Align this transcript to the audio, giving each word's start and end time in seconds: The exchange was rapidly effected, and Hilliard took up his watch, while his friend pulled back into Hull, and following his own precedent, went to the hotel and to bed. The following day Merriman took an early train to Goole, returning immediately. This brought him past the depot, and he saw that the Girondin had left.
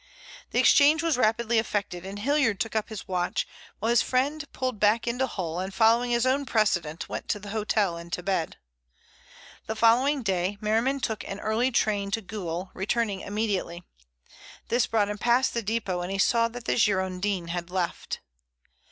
The 0.49 0.57
exchange 0.57 1.03
was 1.03 1.15
rapidly 1.15 1.59
effected, 1.59 2.07
and 2.07 2.17
Hilliard 2.17 2.59
took 2.59 2.75
up 2.75 2.89
his 2.89 3.07
watch, 3.07 3.47
while 3.77 3.91
his 3.91 4.01
friend 4.01 4.43
pulled 4.51 4.79
back 4.79 5.05
into 5.07 5.27
Hull, 5.27 5.59
and 5.59 5.71
following 5.71 6.09
his 6.09 6.25
own 6.25 6.43
precedent, 6.47 7.07
went 7.07 7.27
to 7.27 7.37
the 7.39 7.51
hotel 7.51 7.97
and 7.97 8.11
to 8.13 8.23
bed. 8.23 8.57
The 9.67 9.75
following 9.75 10.23
day 10.23 10.57
Merriman 10.59 11.01
took 11.01 11.23
an 11.25 11.39
early 11.39 11.69
train 11.69 12.09
to 12.17 12.21
Goole, 12.21 12.71
returning 12.73 13.21
immediately. 13.21 13.83
This 14.69 14.87
brought 14.87 15.07
him 15.09 15.19
past 15.19 15.53
the 15.53 15.61
depot, 15.61 16.01
and 16.01 16.11
he 16.11 16.17
saw 16.17 16.47
that 16.47 16.65
the 16.65 16.77
Girondin 16.79 17.49
had 17.49 17.69
left. 17.69 18.21